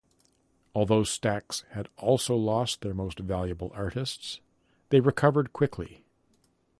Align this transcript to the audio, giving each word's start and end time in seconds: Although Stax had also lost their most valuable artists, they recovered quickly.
Although 0.73 1.01
Stax 1.03 1.63
had 1.73 1.87
also 1.95 2.35
lost 2.35 2.81
their 2.81 2.95
most 2.95 3.19
valuable 3.19 3.71
artists, 3.75 4.39
they 4.89 4.99
recovered 4.99 5.53
quickly. 5.53 6.03